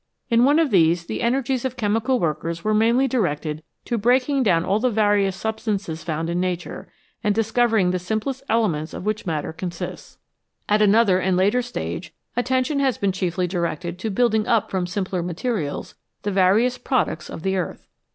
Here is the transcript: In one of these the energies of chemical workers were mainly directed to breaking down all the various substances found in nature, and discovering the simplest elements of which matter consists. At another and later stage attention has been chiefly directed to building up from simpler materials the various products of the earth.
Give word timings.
In 0.31 0.45
one 0.45 0.57
of 0.57 0.71
these 0.71 1.05
the 1.05 1.21
energies 1.21 1.63
of 1.63 1.77
chemical 1.77 2.19
workers 2.19 2.63
were 2.63 2.73
mainly 2.73 3.07
directed 3.07 3.61
to 3.85 3.99
breaking 3.99 4.41
down 4.41 4.65
all 4.65 4.79
the 4.79 4.89
various 4.89 5.35
substances 5.35 6.03
found 6.03 6.27
in 6.27 6.39
nature, 6.39 6.91
and 7.23 7.35
discovering 7.35 7.91
the 7.91 7.99
simplest 7.99 8.41
elements 8.49 8.95
of 8.95 9.05
which 9.05 9.27
matter 9.27 9.53
consists. 9.53 10.17
At 10.67 10.81
another 10.81 11.19
and 11.19 11.37
later 11.37 11.61
stage 11.61 12.15
attention 12.35 12.79
has 12.79 12.97
been 12.97 13.11
chiefly 13.11 13.45
directed 13.45 13.99
to 13.99 14.09
building 14.09 14.47
up 14.47 14.71
from 14.71 14.87
simpler 14.87 15.21
materials 15.21 15.93
the 16.23 16.31
various 16.31 16.79
products 16.79 17.29
of 17.29 17.43
the 17.43 17.55
earth. 17.55 17.87